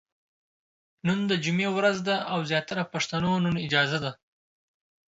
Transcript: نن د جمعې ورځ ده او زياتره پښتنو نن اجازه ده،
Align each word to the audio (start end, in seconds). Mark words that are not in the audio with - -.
نن 1.07 1.19
د 1.29 1.31
جمعې 1.43 1.69
ورځ 1.77 1.97
ده 2.07 2.15
او 2.33 2.39
زياتره 2.49 2.83
پښتنو 2.93 3.31
نن 3.45 3.55
اجازه 3.65 3.97
ده، 4.05 4.11